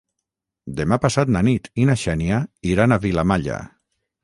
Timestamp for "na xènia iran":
1.91-2.95